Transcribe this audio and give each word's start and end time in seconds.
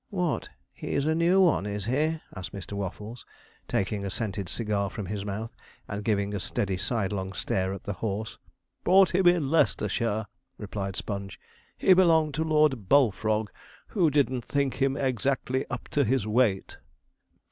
'What, 0.09 0.49
he's 0.73 1.05
a 1.05 1.13
new 1.13 1.39
one, 1.41 1.67
is 1.67 1.85
he?' 1.85 2.19
asked 2.35 2.53
Mr. 2.53 2.71
Waffles, 2.73 3.23
taking 3.67 4.03
a 4.03 4.09
scented 4.09 4.49
cigar 4.49 4.89
from 4.89 5.05
his 5.05 5.23
mouth, 5.23 5.55
and 5.87 6.03
giving 6.03 6.33
a 6.33 6.39
steady 6.39 6.75
sidelong 6.75 7.33
stare 7.33 7.71
at 7.71 7.83
the 7.83 7.93
horse. 7.93 8.39
'Bought 8.83 9.13
him 9.13 9.27
in 9.27 9.51
Leicestershire,' 9.51 10.25
replied 10.57 10.95
Sponge. 10.95 11.39
'He 11.77 11.93
belonged 11.93 12.33
to 12.33 12.43
Lord 12.43 12.89
Bullfrog, 12.89 13.51
who 13.89 14.09
didn't 14.09 14.41
think 14.41 14.81
him 14.81 14.97
exactly 14.97 15.67
up 15.69 15.87
to 15.89 16.03
his 16.03 16.25
weight.' 16.25 16.77